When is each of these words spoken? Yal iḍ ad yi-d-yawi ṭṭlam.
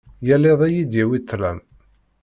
Yal 0.27 0.43
iḍ 0.51 0.59
ad 0.65 0.71
yi-d-yawi 0.73 1.19
ṭṭlam. 1.21 1.59